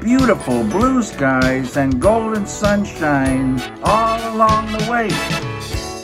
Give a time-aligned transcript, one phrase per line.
[0.00, 5.08] Beautiful blue skies and golden sunshine all along the way.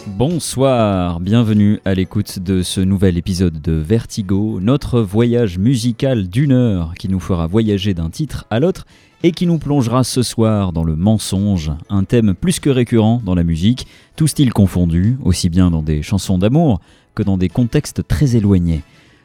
[0.07, 6.93] Bonsoir, bienvenue à l'écoute de ce nouvel épisode de Vertigo, notre voyage musical d'une heure
[6.99, 8.87] qui nous fera voyager d'un titre à l'autre
[9.23, 13.35] et qui nous plongera ce soir dans le mensonge, un thème plus que récurrent dans
[13.35, 16.81] la musique, tout style confondu, aussi bien dans des chansons d'amour
[17.15, 18.83] que dans des contextes très éloignés.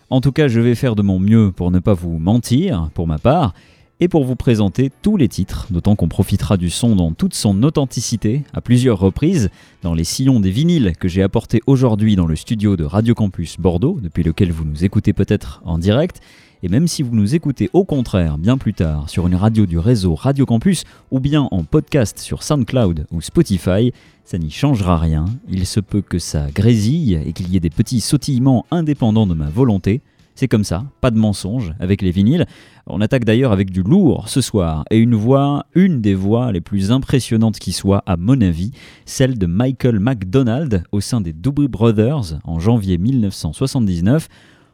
[0.09, 3.07] En tout cas, je vais faire de mon mieux pour ne pas vous mentir, pour
[3.07, 3.53] ma part,
[4.01, 7.61] et pour vous présenter tous les titres, d'autant qu'on profitera du son dans toute son
[7.61, 9.51] authenticité à plusieurs reprises
[9.83, 13.59] dans les sillons des vinyles que j'ai apportés aujourd'hui dans le studio de Radio Campus
[13.59, 16.19] Bordeaux, depuis lequel vous nous écoutez peut-être en direct.
[16.63, 19.77] Et même si vous nous écoutez au contraire bien plus tard sur une radio du
[19.77, 23.93] réseau Radio Campus ou bien en podcast sur SoundCloud ou Spotify,
[24.25, 25.25] ça n'y changera rien.
[25.49, 29.33] Il se peut que ça grésille et qu'il y ait des petits sautillements indépendants de
[29.35, 30.01] ma volonté.
[30.35, 32.45] C'est comme ça, pas de mensonge avec les vinyles.
[32.87, 36.61] On attaque d'ailleurs avec du lourd ce soir et une voix, une des voix les
[36.61, 38.71] plus impressionnantes qui soit à mon avis,
[39.05, 44.27] celle de Michael McDonald au sein des Doobie Brothers en janvier 1979.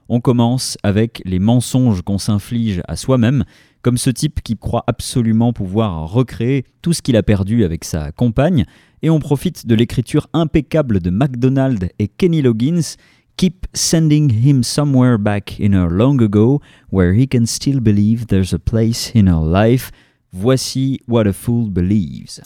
[0.09, 3.43] On commence avec les mensonges qu'on s'inflige à soi-même,
[3.81, 8.11] comme ce type qui croit absolument pouvoir recréer tout ce qu'il a perdu avec sa
[8.13, 8.65] compagne,
[9.01, 12.95] et on profite de l'écriture impeccable de McDonald et Kenny Loggins
[13.37, 18.53] keep sending him somewhere back in her long ago where he can still believe there's
[18.53, 19.91] a place in her life.
[20.33, 22.41] Voici what a fool believes.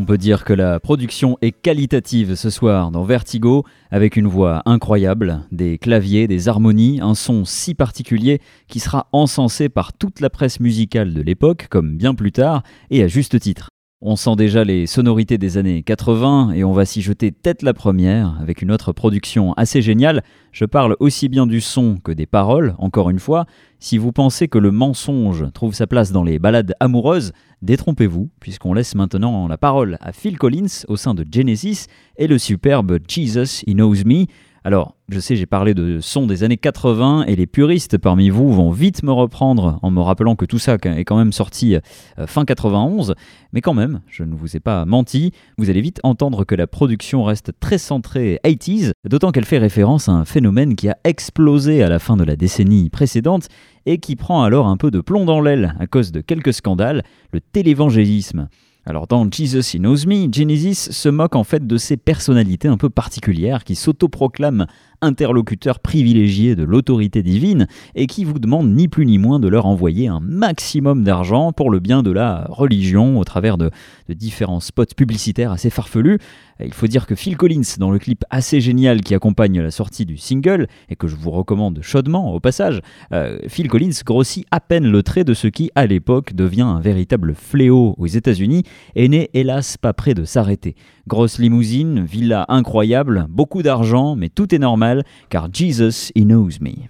[0.00, 4.62] On peut dire que la production est qualitative ce soir dans Vertigo, avec une voix
[4.64, 10.30] incroyable, des claviers, des harmonies, un son si particulier qui sera encensé par toute la
[10.30, 13.70] presse musicale de l'époque, comme bien plus tard, et à juste titre.
[14.00, 17.74] On sent déjà les sonorités des années 80 et on va s'y jeter tête la
[17.74, 20.22] première avec une autre production assez géniale.
[20.52, 23.46] Je parle aussi bien du son que des paroles, encore une fois.
[23.80, 28.72] Si vous pensez que le mensonge trouve sa place dans les ballades amoureuses, détrompez-vous, puisqu'on
[28.72, 31.86] laisse maintenant la parole à Phil Collins au sein de Genesis
[32.18, 34.26] et le superbe Jesus He Knows Me.
[34.68, 38.52] Alors, je sais, j'ai parlé de son des années 80 et les puristes parmi vous
[38.52, 42.26] vont vite me reprendre en me rappelant que tout ça est quand même sorti euh,
[42.26, 43.14] fin 91,
[43.54, 46.66] mais quand même, je ne vous ai pas menti, vous allez vite entendre que la
[46.66, 51.82] production reste très centrée 80s, d'autant qu'elle fait référence à un phénomène qui a explosé
[51.82, 53.48] à la fin de la décennie précédente
[53.86, 57.04] et qui prend alors un peu de plomb dans l'aile à cause de quelques scandales,
[57.32, 58.50] le télévangélisme.
[58.88, 62.78] Alors dans Jesus He Knows Me, Genesis se moque en fait de ces personnalités un
[62.78, 64.66] peu particulières qui s'autoproclament
[65.00, 69.66] interlocuteurs privilégiés de l'autorité divine et qui vous demandent ni plus ni moins de leur
[69.66, 73.70] envoyer un maximum d'argent pour le bien de la religion au travers de,
[74.08, 76.18] différents spots publicitaires assez farfelus.
[76.60, 80.04] Il faut dire que Phil Collins, dans le clip assez génial qui accompagne la sortie
[80.04, 82.80] du single, et que je vous recommande chaudement au passage,
[83.12, 86.80] euh, Phil Collins grossit à peine le trait de ce qui, à l'époque, devient un
[86.80, 88.64] véritable fléau aux États-Unis
[88.96, 90.74] et n'est hélas pas près de s'arrêter.
[91.06, 94.87] Grosse limousine, villa incroyable, beaucoup d'argent, mais tout est normal,
[95.30, 96.88] car Jesus, he knows me.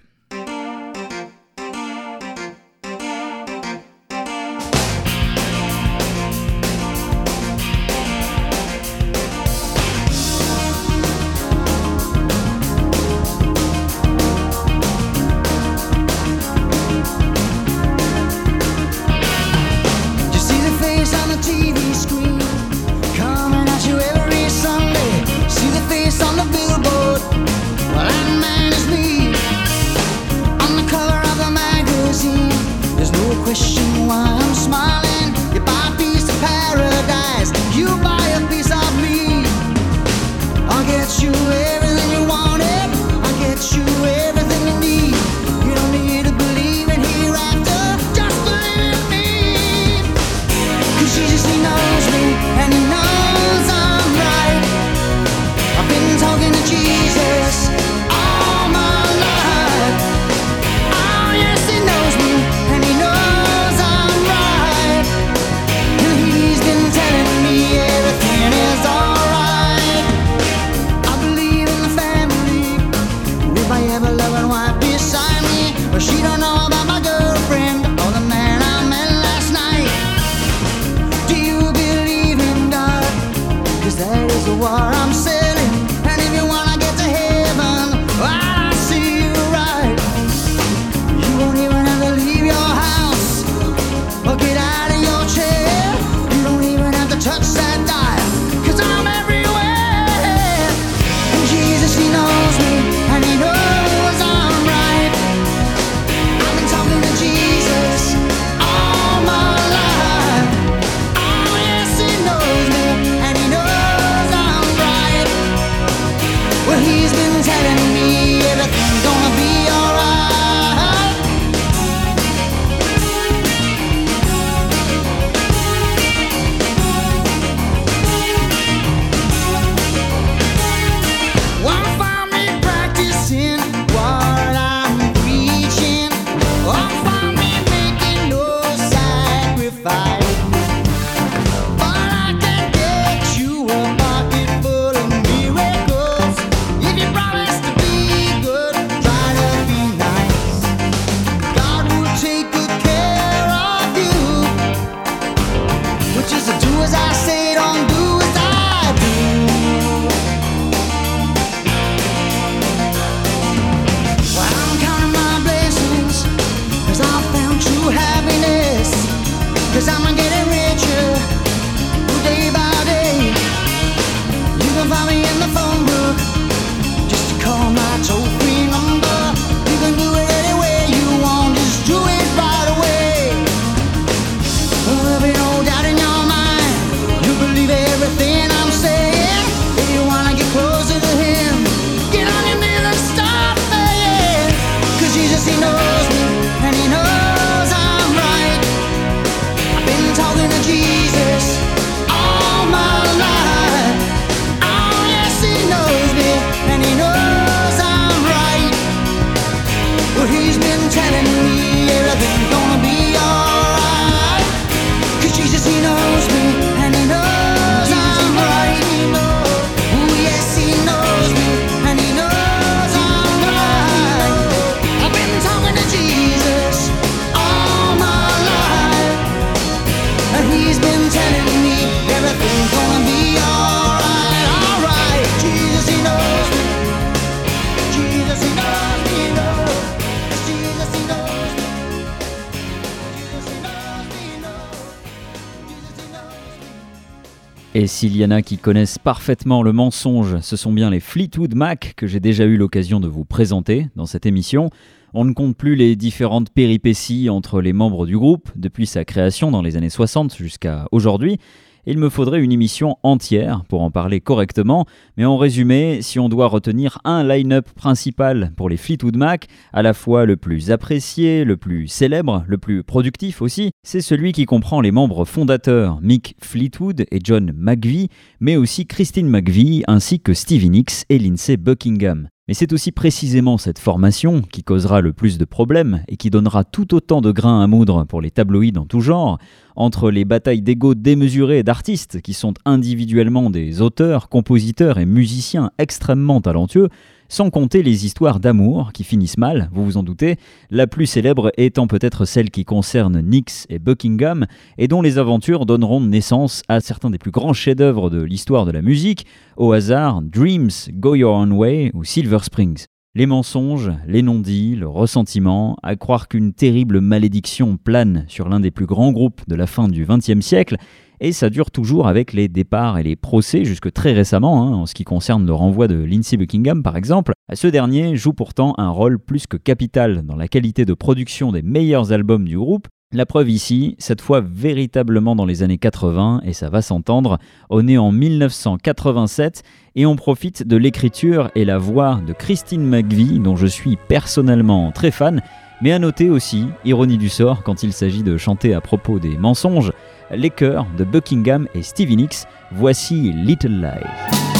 [247.99, 251.95] S'il y en a qui connaissent parfaitement le mensonge, ce sont bien les Fleetwood Mac
[251.97, 254.71] que j'ai déjà eu l'occasion de vous présenter dans cette émission.
[255.15, 259.51] On ne compte plus les différentes péripéties entre les membres du groupe depuis sa création
[259.51, 261.39] dans les années 60 jusqu'à aujourd'hui.
[261.87, 266.29] Il me faudrait une émission entière pour en parler correctement, mais en résumé, si on
[266.29, 271.45] doit retenir un line-up principal pour les Fleetwood Mac, à la fois le plus apprécié,
[271.45, 276.37] le plus célèbre, le plus productif aussi, c'est celui qui comprend les membres fondateurs Mick
[276.41, 278.09] Fleetwood et John McVie,
[278.41, 282.29] mais aussi Christine McVie ainsi que Stevie Nicks et Lindsay Buckingham.
[282.49, 286.65] Mais c'est aussi précisément cette formation qui causera le plus de problèmes et qui donnera
[286.65, 289.39] tout autant de grains à moudre pour les tabloïds en tout genre,
[289.77, 296.41] entre les batailles d'ego démesurées d'artistes qui sont individuellement des auteurs, compositeurs et musiciens extrêmement
[296.41, 296.89] talentueux,
[297.29, 300.37] sans compter les histoires d'amour qui finissent mal, vous vous en doutez,
[300.71, 304.47] la plus célèbre étant peut-être celle qui concerne Nix et Buckingham,
[304.79, 308.73] et dont les aventures donneront naissance à certains des plus grands chefs-d'œuvre de l'histoire de
[308.73, 312.87] la musique, au hasard Dreams, Go Your Own Way ou Silver Springs.
[313.15, 318.71] Les mensonges, les non-dits, le ressentiment, à croire qu'une terrible malédiction plane sur l'un des
[318.71, 320.77] plus grands groupes de la fin du XXe siècle,
[321.21, 324.87] et ça dure toujours avec les départs et les procès jusque très récemment, hein, en
[324.87, 327.33] ce qui concerne le renvoi de Lindsey Buckingham par exemple.
[327.53, 331.63] Ce dernier joue pourtant un rôle plus que capital dans la qualité de production des
[331.63, 332.89] meilleurs albums du groupe.
[333.11, 337.39] La preuve ici, cette fois véritablement dans les années 80, et ça va s'entendre,
[337.71, 339.63] on est en 1987
[339.97, 344.93] et on profite de l'écriture et la voix de Christine McVie, dont je suis personnellement
[344.93, 345.41] très fan,
[345.81, 349.39] mais à noter aussi, ironie du sort, quand il s'agit de chanter à propos des
[349.39, 349.93] mensonges,
[350.31, 352.47] les chœurs de Buckingham et Stevie Nicks.
[352.73, 354.58] Voici Little Lies.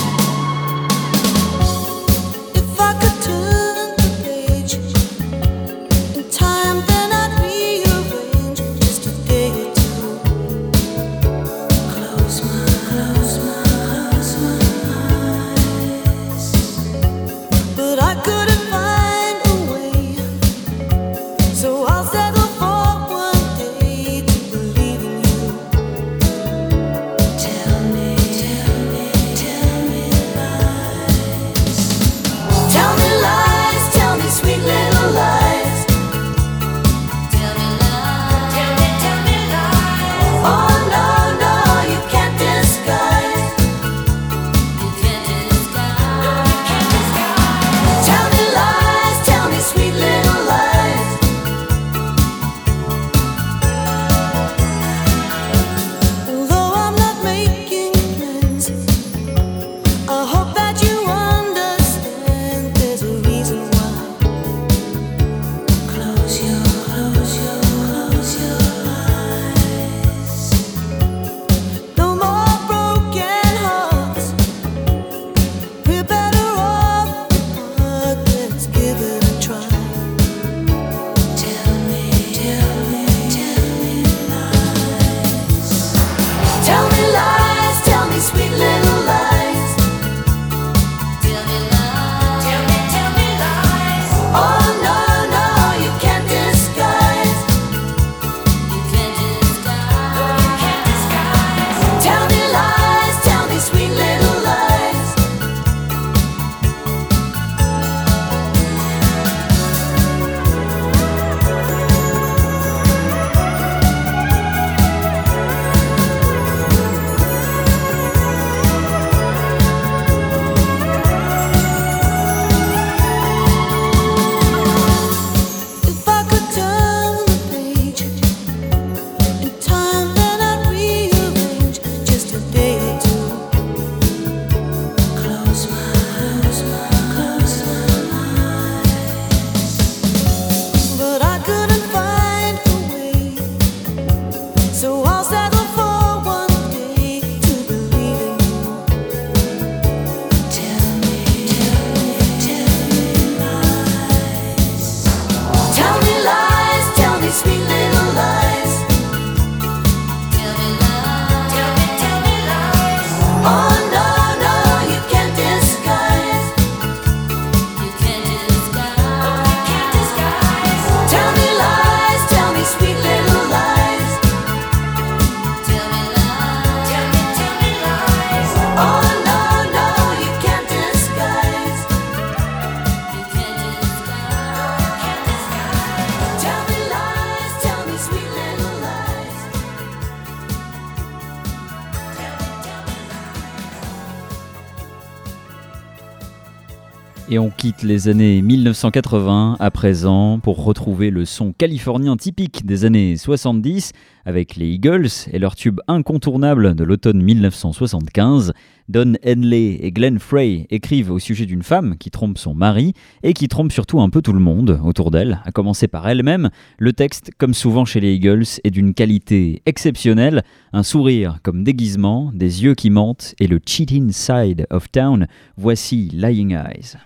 [197.39, 202.85] Et on quitte les années 1980 à présent pour retrouver le son californien typique des
[202.85, 203.91] années 70
[204.25, 208.53] avec les Eagles et leur tube incontournable de l'automne 1975.
[208.89, 213.33] Don Henley et Glenn Frey écrivent au sujet d'une femme qui trompe son mari et
[213.33, 216.51] qui trompe surtout un peu tout le monde autour d'elle, à commencer par elle-même.
[216.79, 222.31] Le texte, comme souvent chez les Eagles, est d'une qualité exceptionnelle, un sourire comme déguisement,
[222.33, 225.27] des yeux qui mentent et le cheating side of town.
[225.57, 226.97] Voici Lying Eyes.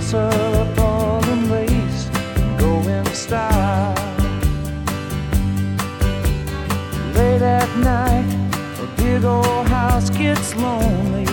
[0.00, 3.94] Dress up all in lace and go in style.
[7.14, 8.24] Late at night,
[8.80, 11.26] a big old house gets lonely.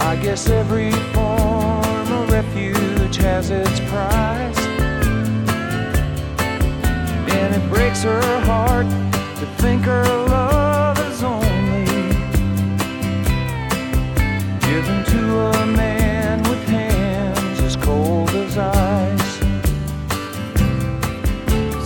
[0.00, 4.66] I guess every form of refuge has its price.
[7.38, 8.86] And it breaks her heart
[9.38, 11.84] to think her love is only
[14.60, 15.91] given to a man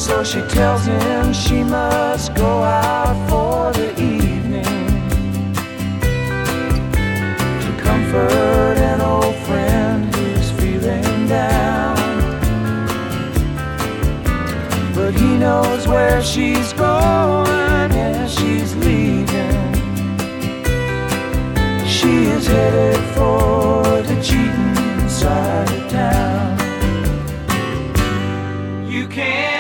[0.07, 4.63] So she tells him she must go out for the evening
[7.63, 11.97] to comfort an old friend who's feeling down.
[14.95, 19.75] But he knows where she's going and she's leaving.
[21.85, 26.59] She is headed for the cheating side of town.
[28.89, 29.56] You can't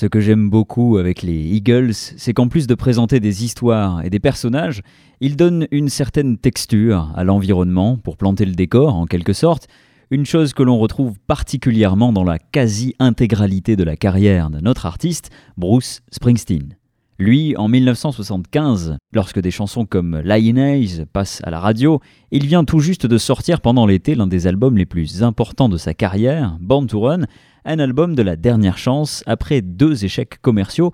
[0.00, 4.08] Ce que j'aime beaucoup avec les Eagles, c'est qu'en plus de présenter des histoires et
[4.08, 4.80] des personnages,
[5.20, 9.68] ils donnent une certaine texture à l'environnement pour planter le décor en quelque sorte,
[10.10, 15.28] une chose que l'on retrouve particulièrement dans la quasi-intégralité de la carrière de notre artiste,
[15.58, 16.78] Bruce Springsteen.
[17.18, 22.80] Lui, en 1975, lorsque des chansons comme Lioness passent à la radio, il vient tout
[22.80, 26.86] juste de sortir pendant l'été l'un des albums les plus importants de sa carrière, Born
[26.86, 27.26] to Run,
[27.64, 30.92] un album de la dernière chance après deux échecs commerciaux,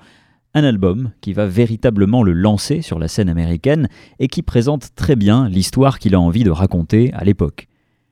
[0.55, 5.17] un album qui va véritablement le lancer sur la scène américaine et qui présente très
[5.17, 7.69] bien l'histoire qu'il a envie de raconter à l'époque.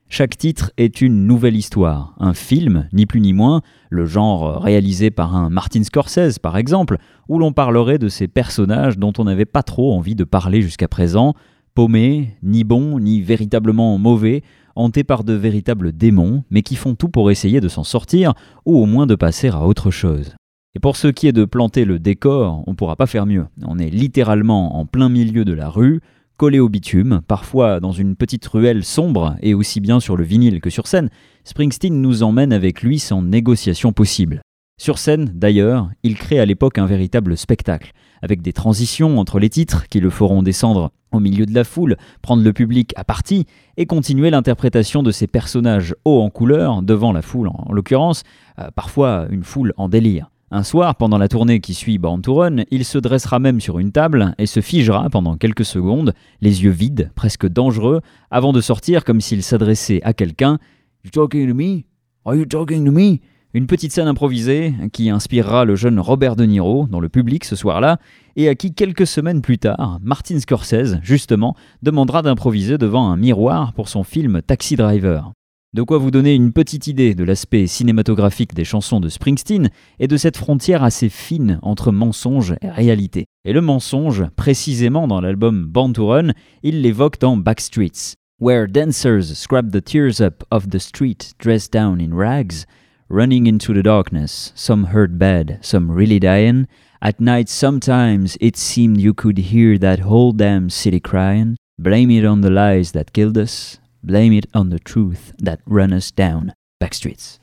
[0.09, 5.11] Chaque titre est une nouvelle histoire, un film, ni plus ni moins, le genre réalisé
[5.11, 9.47] par un Martin Scorsese par exemple, où l'on parlerait de ces personnages dont on n'avait
[9.47, 11.35] pas trop envie de parler jusqu'à présent,
[11.75, 14.43] paumés, ni bons, ni véritablement mauvais,
[14.77, 18.35] hantés par de véritables démons, mais qui font tout pour essayer de s'en sortir,
[18.65, 20.35] ou au moins de passer à autre chose.
[20.75, 23.47] Et pour ce qui est de planter le décor, on ne pourra pas faire mieux.
[23.65, 26.01] On est littéralement en plein milieu de la rue,
[26.37, 30.61] collé au bitume, parfois dans une petite ruelle sombre, et aussi bien sur le vinyle
[30.61, 31.11] que sur scène,
[31.45, 34.43] Springsteen nous emmène avec lui sans négociation possible.
[34.81, 39.48] Sur scène, d'ailleurs, il crée à l'époque un véritable spectacle, avec des transitions entre les
[39.48, 43.46] titres qui le feront descendre au milieu de la foule, prendre le public à partie
[43.77, 48.22] et continuer l'interprétation de ces personnages hauts en couleur devant la foule, en l'occurrence,
[48.59, 50.31] euh, parfois une foule en délire.
[50.50, 53.90] Un soir, pendant la tournée qui suit Born to il se dressera même sur une
[53.90, 59.05] table et se figera pendant quelques secondes, les yeux vides, presque dangereux, avant de sortir
[59.05, 60.59] comme s'il s'adressait à quelqu'un.
[61.05, 61.85] You talking to me?
[62.24, 63.20] Are you talking to me?
[63.57, 67.55] Une petite scène improvisée qui inspirera le jeune Robert De Niro dans le public ce
[67.55, 68.01] soir-là
[68.35, 73.73] et à qui quelques semaines plus tard, Martin Scorsese, justement, demandera d'improviser devant un miroir
[73.73, 75.31] pour son film Taxi Driver.
[75.73, 80.09] De quoi vous donner une petite idée de l'aspect cinématographique des chansons de Springsteen et
[80.09, 83.27] de cette frontière assez fine entre mensonge et réalité.
[83.45, 86.33] Et le mensonge, précisément dans l'album Born to Run,
[86.64, 88.14] il l'évoque dans Backstreets.
[88.40, 92.67] Where dancers scrap the tears up of the street dressed down in rags,
[93.14, 96.66] running into the darkness, some hurt bad, some really dying.
[97.00, 101.57] At night, sometimes it seemed you could hear that whole damn city crying.
[101.79, 105.92] Blame it on the lies that killed us, blame it on the truth that run
[105.92, 106.55] us down.
[106.83, 107.38] Backstreets.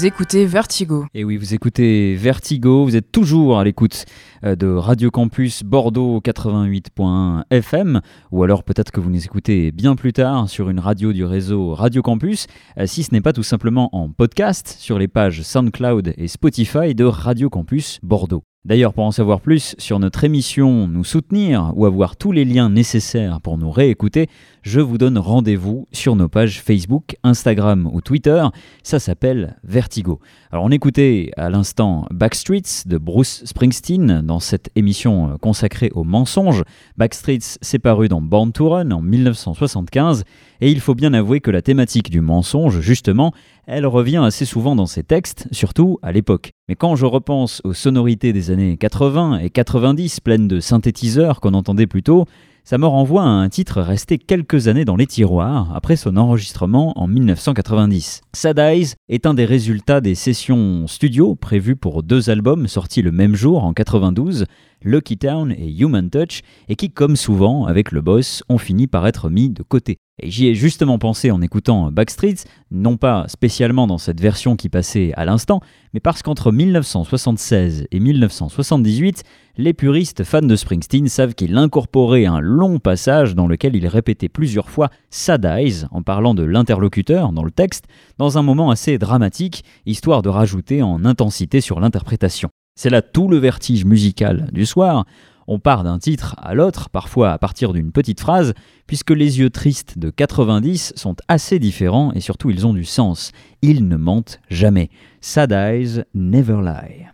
[0.00, 1.04] Vous écoutez Vertigo.
[1.12, 4.06] Et oui, vous écoutez Vertigo, vous êtes toujours à l'écoute
[4.44, 9.96] euh, de Radio Campus Bordeaux 88.1 FM, ou alors peut-être que vous nous écoutez bien
[9.96, 12.46] plus tard sur une radio du réseau Radio Campus,
[12.78, 16.94] euh, si ce n'est pas tout simplement en podcast sur les pages SoundCloud et Spotify
[16.94, 18.44] de Radio Campus Bordeaux.
[18.66, 22.68] D'ailleurs, pour en savoir plus sur notre émission, nous soutenir ou avoir tous les liens
[22.68, 24.28] nécessaires pour nous réécouter,
[24.62, 28.44] je vous donne rendez-vous sur nos pages Facebook, Instagram ou Twitter.
[28.82, 30.20] Ça s'appelle Vertigo.
[30.50, 36.64] Alors, on écoutait à l'instant Backstreets de Bruce Springsteen dans cette émission consacrée aux mensonges.
[36.96, 40.24] Backstreets s'est paru dans Born to Run en 1975
[40.60, 43.32] et il faut bien avouer que la thématique du mensonge, justement,
[43.66, 46.52] elle revient assez souvent dans ses textes, surtout à l'époque.
[46.68, 51.54] Mais quand je repense aux sonorités des années 80 et 90 pleines de synthétiseurs qu'on
[51.54, 52.26] entendait plus tôt,
[52.64, 56.92] ça me renvoie à un titre resté quelques années dans les tiroirs après son enregistrement
[57.00, 58.22] en 1990.
[58.32, 63.12] Sad Eyes est un des résultats des sessions studio prévues pour deux albums sortis le
[63.12, 64.46] même jour en 92,
[64.82, 69.06] Lucky Town et Human Touch, et qui, comme souvent avec le boss, ont fini par
[69.06, 69.98] être mis de côté.
[70.22, 75.12] J'y ai justement pensé en écoutant Backstreets, non pas spécialement dans cette version qui passait
[75.16, 75.60] à l'instant,
[75.94, 79.22] mais parce qu'entre 1976 et 1978,
[79.56, 84.28] les puristes fans de Springsteen savent qu'il incorporait un long passage dans lequel il répétait
[84.28, 87.86] plusieurs fois Sad Eyes en parlant de l'interlocuteur dans le texte,
[88.18, 92.50] dans un moment assez dramatique, histoire de rajouter en intensité sur l'interprétation.
[92.74, 95.04] C'est là tout le vertige musical du soir.
[95.52, 98.54] On part d'un titre à l'autre, parfois à partir d'une petite phrase,
[98.86, 103.32] puisque les yeux tristes de 90 sont assez différents et surtout ils ont du sens.
[103.60, 104.90] Ils ne mentent jamais.
[105.20, 107.06] Sad eyes never lie.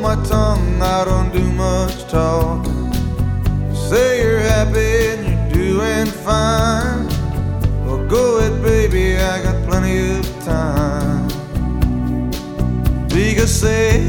[0.00, 2.92] Hold my tongue, I don't do much talking.
[3.70, 7.06] You say you're happy and you're doing fine.
[7.86, 11.28] Well, go ahead, baby, I got plenty of time.
[13.08, 14.00] Because say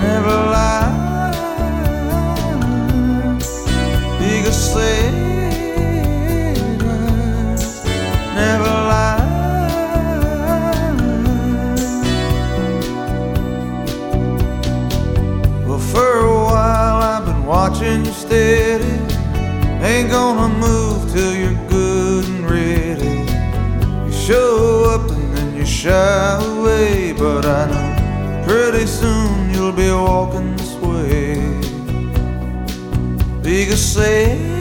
[0.00, 0.81] never lie.
[15.72, 18.92] Well, for a while I've been watching you steady.
[19.82, 23.14] Ain't gonna move till you're good and ready.
[24.04, 29.90] You show up and then you shy away, but I know pretty soon you'll be
[29.90, 31.40] walking this way.
[33.40, 34.51] Because say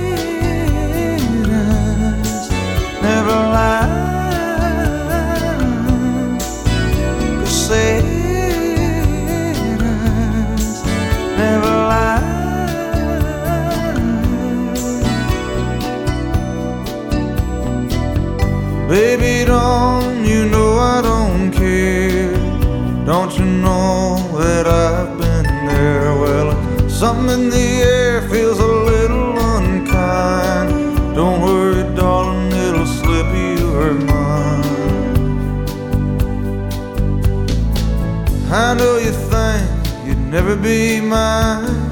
[40.55, 41.89] be mine.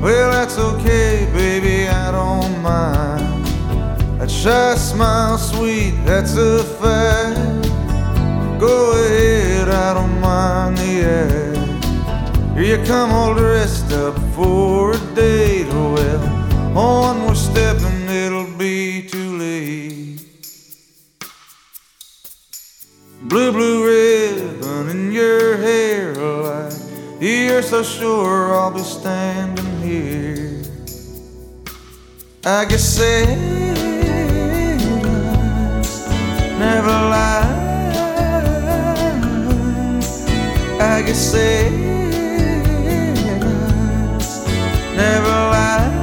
[0.00, 3.46] Well, that's okay, baby, I don't mind.
[4.20, 7.68] That shy smile, sweet, that's a fact.
[8.60, 12.56] Go ahead, I don't mind the act.
[12.56, 15.68] Here you come all dressed up for a date.
[15.68, 17.35] Well, on
[27.56, 30.62] you're so sure I'll be standing here.
[32.44, 33.86] I guess Santa's
[36.58, 37.56] never lies.
[40.78, 41.56] I guess Santa's
[44.94, 45.95] never lies.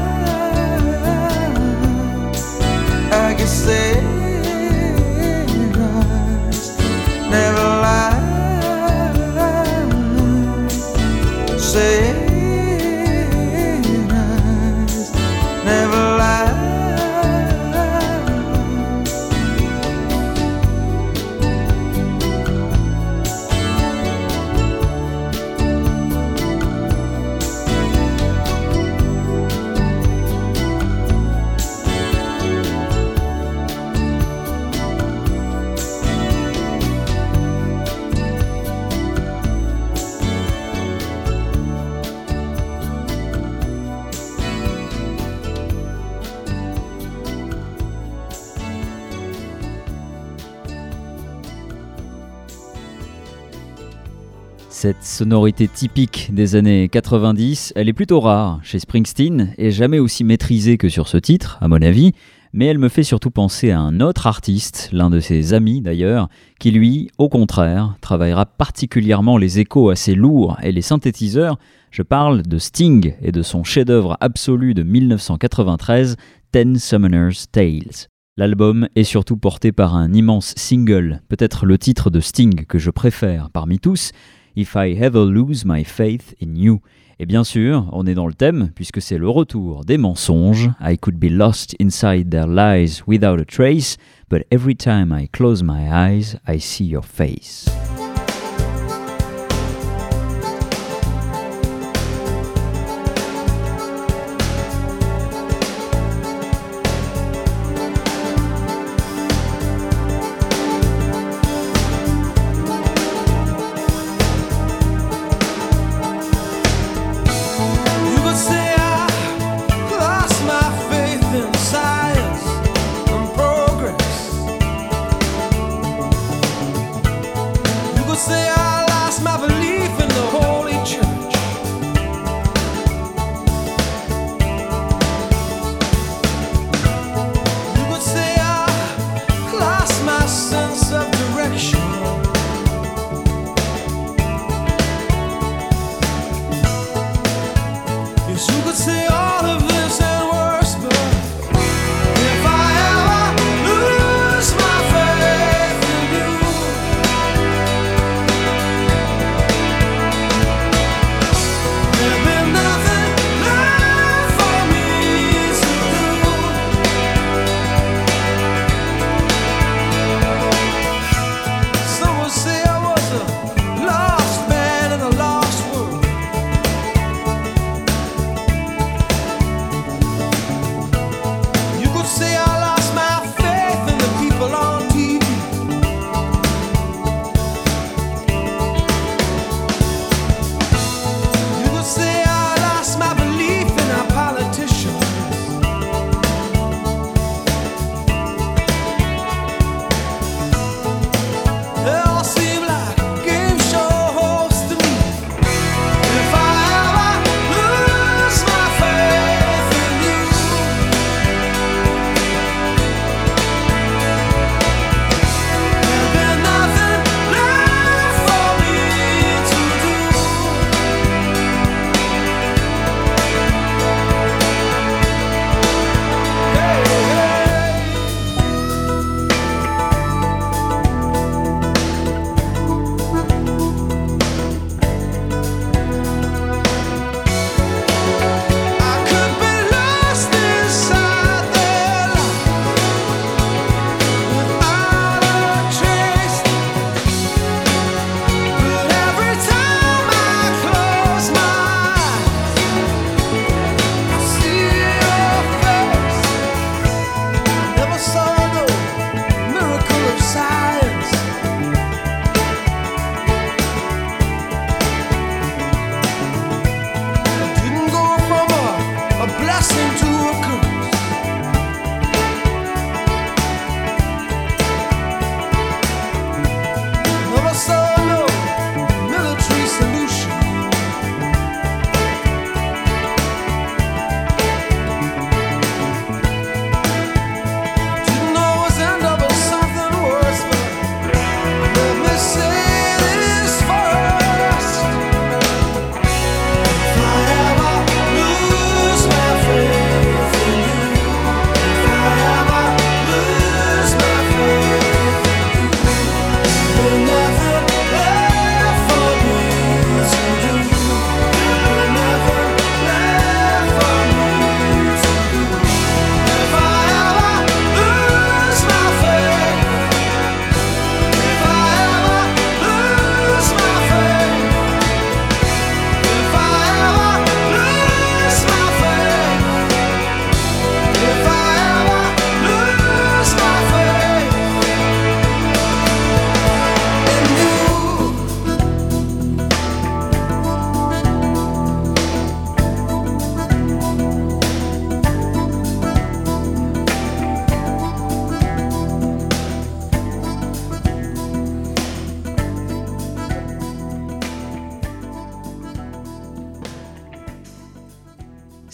[54.84, 60.26] Cette sonorité typique des années 90, elle est plutôt rare chez Springsteen et jamais aussi
[60.26, 62.12] maîtrisée que sur ce titre, à mon avis,
[62.52, 66.28] mais elle me fait surtout penser à un autre artiste, l'un de ses amis d'ailleurs,
[66.60, 71.58] qui lui, au contraire, travaillera particulièrement les échos assez lourds et les synthétiseurs.
[71.90, 76.18] Je parle de Sting et de son chef-d'œuvre absolu de 1993,
[76.52, 78.10] Ten Summoner's Tales.
[78.36, 82.90] L'album est surtout porté par un immense single, peut-être le titre de Sting que je
[82.90, 84.12] préfère parmi tous,
[84.56, 86.82] If I Ever Lose My Faith in You.
[87.20, 90.70] Et bien sûr, on est dans le thème, puisque c'est le retour des mensonges.
[90.82, 93.98] I could be lost inside their lies without a trace,
[94.30, 97.70] but every time I close my eyes, I see your face.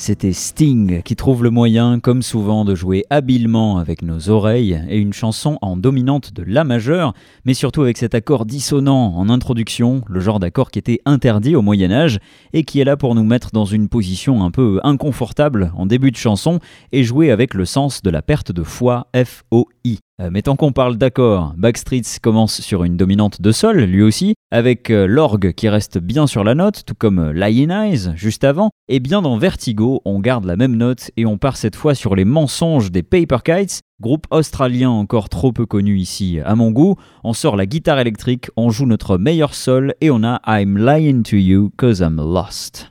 [0.10, 4.98] C'était Sting qui trouve le moyen, comme souvent, de jouer habilement avec nos oreilles et
[4.98, 7.14] une chanson en dominante de La majeure,
[7.46, 11.62] mais surtout avec cet accord dissonant en introduction, le genre d'accord qui était interdit au
[11.62, 12.18] Moyen Âge
[12.54, 16.10] et qui est là pour nous mettre dans une position un peu inconfortable en début
[16.10, 16.58] de chanson
[16.92, 20.00] et jouer avec le sens de la perte de foi F-O-I.
[20.20, 24.34] Euh, mais tant qu'on parle d'accord, Backstreets commence sur une dominante de sol, lui aussi,
[24.52, 28.44] avec euh, l'orgue qui reste bien sur la note, tout comme euh, Lion Eyes juste
[28.44, 31.96] avant, et bien dans Vertigo, on garde la même note et on part cette fois
[31.96, 36.72] sur les mensonges des Paper Kites, groupe australien encore trop peu connu ici à mon
[36.72, 36.96] goût.
[37.24, 41.24] On sort la guitare électrique, on joue notre meilleur sol et on a I'm lying
[41.24, 42.90] to you cause I'm lost.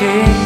[0.00, 0.39] noche.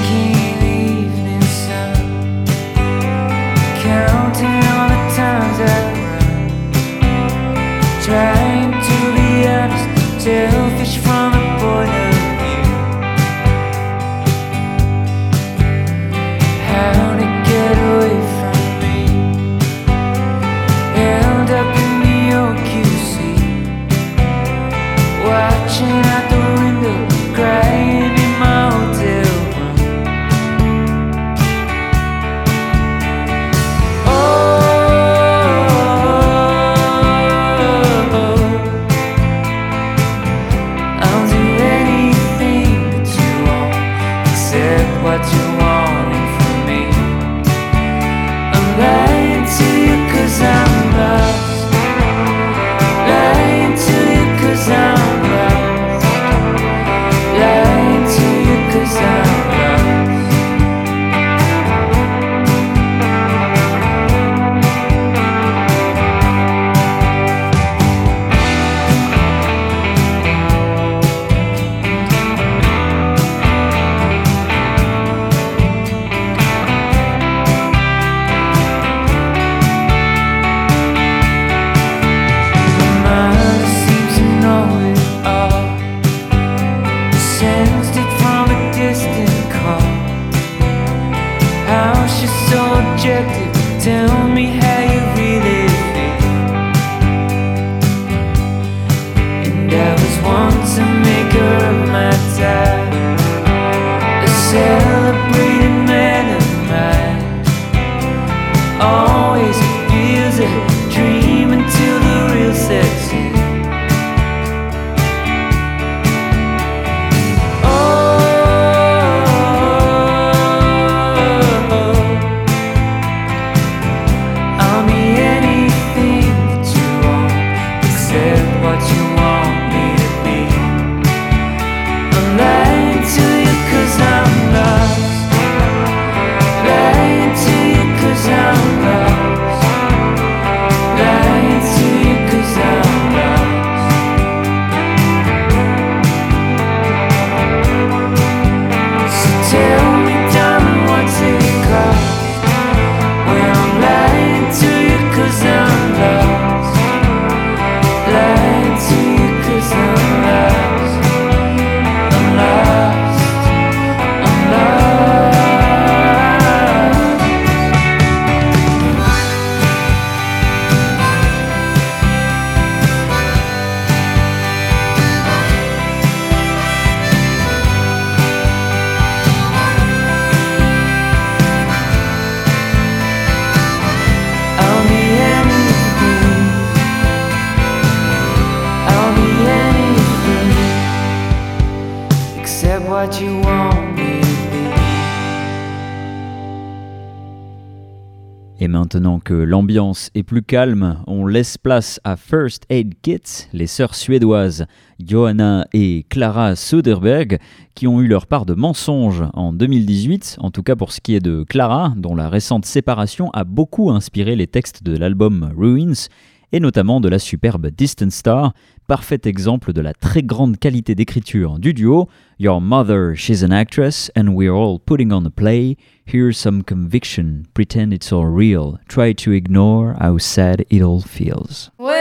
[198.94, 203.96] Maintenant que l'ambiance est plus calme, on laisse place à First Aid Kit, les sœurs
[203.96, 204.66] suédoises
[205.04, 207.40] Johanna et Clara Söderberg,
[207.74, 211.16] qui ont eu leur part de mensonges en 2018, en tout cas pour ce qui
[211.16, 216.06] est de Clara, dont la récente séparation a beaucoup inspiré les textes de l'album Ruins,
[216.54, 218.54] et notamment de la superbe Distant Star,
[218.86, 222.08] parfait exemple de la très grande qualité d'écriture du duo.
[222.38, 225.76] Your mother, she's an actress, and we're all putting on a play.
[226.06, 228.78] Here's some conviction, pretend it's all real.
[228.86, 231.72] Try to ignore how sad it all feels.
[231.76, 231.98] Well,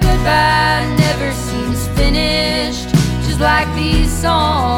[0.00, 2.88] goodbye never seems finished.
[3.26, 4.69] Just like these songs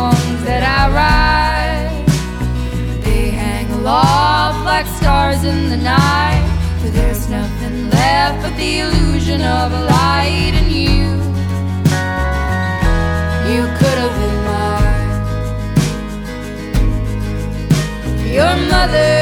[4.82, 6.42] like stars in the night.
[6.82, 11.02] But there's nothing left but the illusion of a light in you.
[13.52, 15.10] You could have been mine.
[18.36, 19.21] Your mother,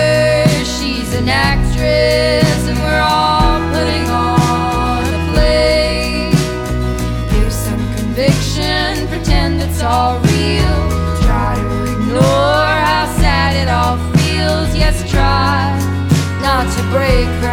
[16.90, 17.49] break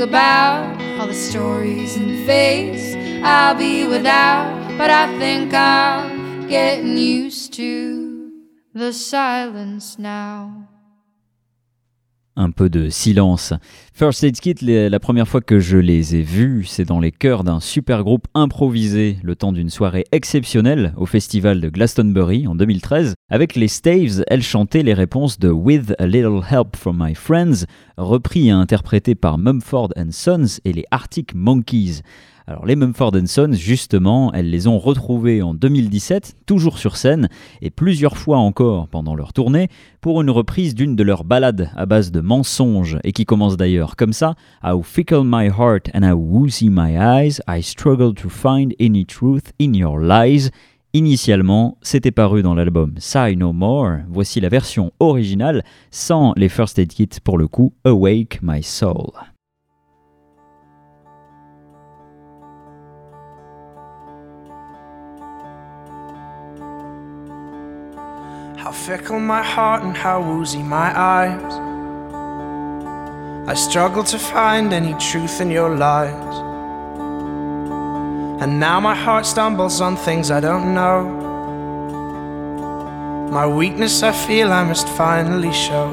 [0.00, 4.78] about all the stories and face I'll be without.
[4.78, 8.32] But I think I'm getting used to
[8.72, 10.69] the silence now.
[12.36, 13.52] Un peu de silence.
[13.92, 17.42] First Aid Kit, la première fois que je les ai vus, c'est dans les chœurs
[17.42, 23.14] d'un super groupe improvisé le temps d'une soirée exceptionnelle au festival de Glastonbury en 2013.
[23.30, 27.66] Avec les Staves, elles chantaient les réponses de With a Little Help from My Friends,
[27.96, 32.02] repris et interprété par Mumford Sons et les Arctic Monkeys.
[32.50, 37.28] Alors les Mumford Sons, justement, elles les ont retrouvés en 2017, toujours sur scène,
[37.62, 39.68] et plusieurs fois encore pendant leur tournée,
[40.00, 43.94] pour une reprise d'une de leurs ballades à base de mensonges, et qui commence d'ailleurs
[43.94, 44.34] comme ça
[44.64, 49.52] How fickle my heart and how woozy my eyes, I struggle to find any truth
[49.60, 50.50] in your lies.
[50.92, 53.98] Initialement, c'était paru dans l'album Sigh No More.
[54.08, 59.12] Voici la version originale, sans les First Aid Kit pour le coup, Awake My Soul.
[68.60, 71.52] How fickle my heart and how woozy my eyes.
[73.48, 76.34] I struggle to find any truth in your lies.
[78.42, 81.04] And now my heart stumbles on things I don't know.
[83.32, 85.88] My weakness I feel I must finally show.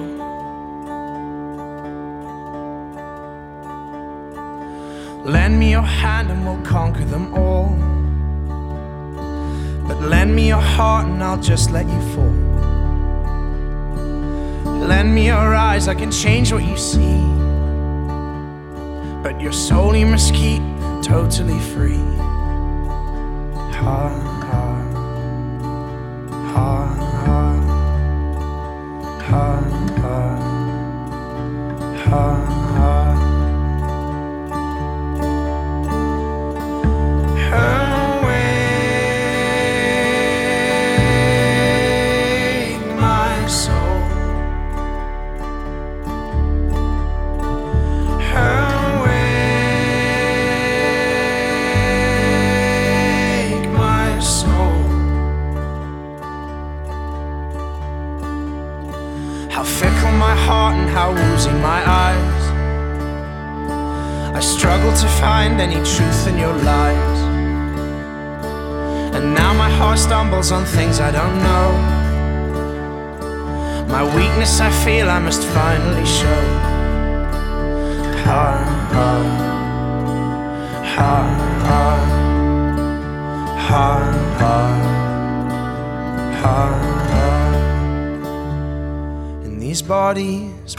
[5.24, 7.70] Lend me your hand and we'll conquer them all.
[9.88, 12.47] But lend me your heart and I'll just let you fall.
[15.08, 17.22] Lend me your eyes, I can change what you see.
[19.24, 20.62] But your soul you must keep
[21.02, 22.04] totally free.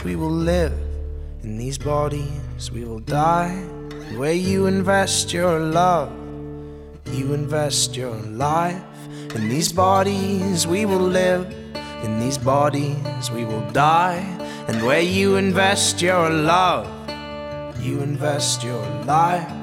[0.03, 0.73] We will live.
[1.43, 3.55] In these bodies we will die.
[4.15, 6.11] Where you invest your love,
[7.11, 8.81] you invest your life.
[9.35, 11.45] In these bodies we will live.
[12.03, 14.19] In these bodies we will die.
[14.67, 16.87] And where you invest your love,
[17.81, 19.58] you invest your life.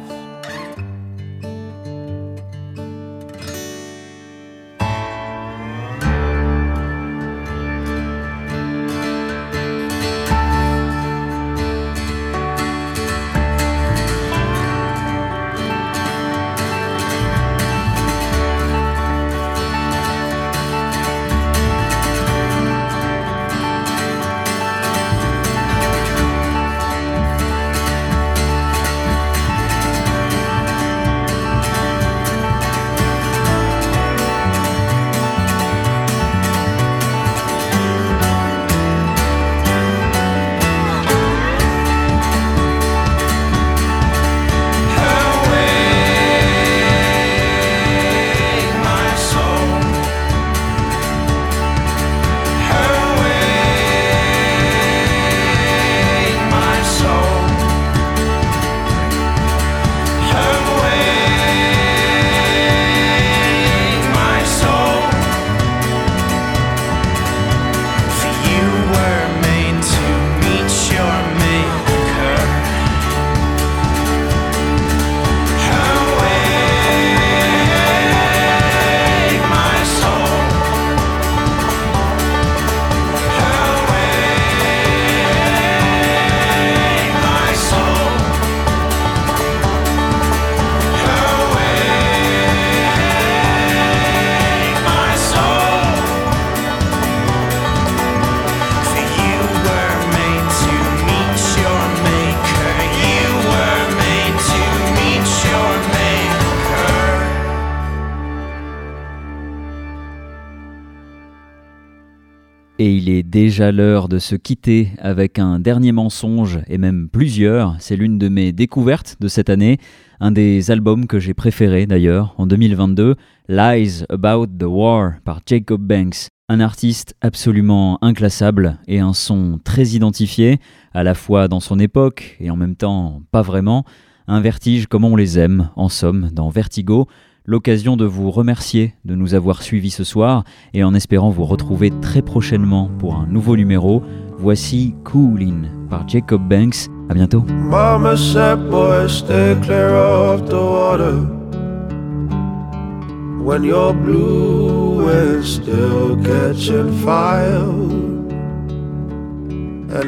[112.86, 117.74] Et il est déjà l'heure de se quitter avec un dernier mensonge, et même plusieurs.
[117.80, 119.78] C'est l'une de mes découvertes de cette année,
[120.20, 123.16] un des albums que j'ai préféré d'ailleurs en 2022,
[123.48, 126.28] Lies About the War par Jacob Banks.
[126.48, 130.60] Un artiste absolument inclassable et un son très identifié,
[130.94, 133.84] à la fois dans son époque et en même temps pas vraiment.
[134.28, 137.08] Un vertige comme on les aime, en somme, dans Vertigo,
[137.46, 140.44] l'occasion de vous remercier de nous avoir suivis ce soir
[140.74, 144.02] et en espérant vous retrouver très prochainement pour un nouveau numéro.
[144.38, 146.88] Voici Coolin par Jacob Banks.
[147.08, 147.44] À bientôt.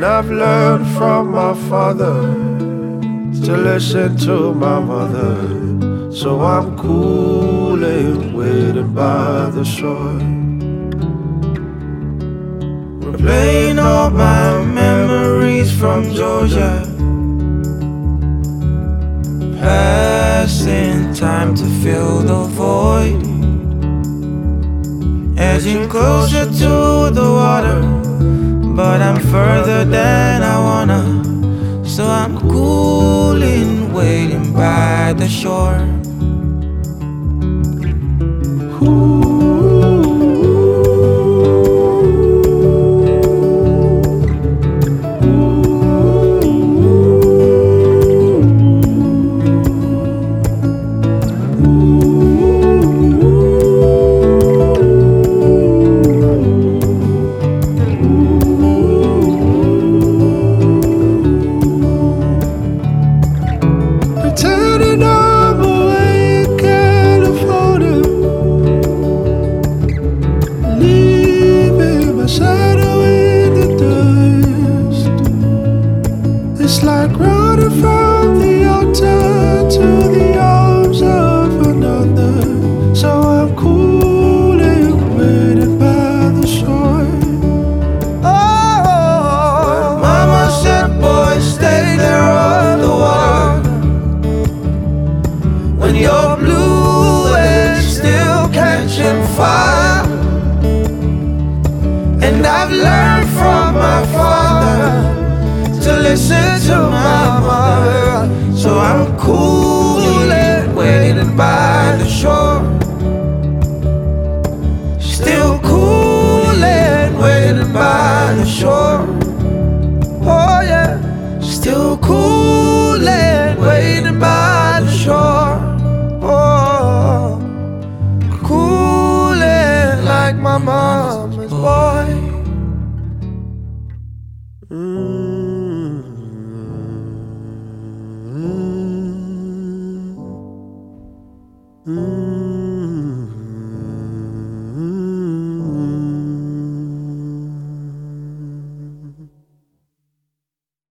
[0.01, 2.35] I've learned from my father
[4.27, 5.88] to.
[6.19, 10.19] So I'm cooling, waiting by the shore.
[13.07, 16.83] Replaying all my memories from Georgia.
[19.61, 23.23] Passing time to fill the void.
[25.39, 27.81] Edging closer to the water,
[28.75, 31.87] but I'm further than I wanna.
[31.87, 35.79] So I'm cooling, waiting by the shore.
[38.81, 39.18] Ooh.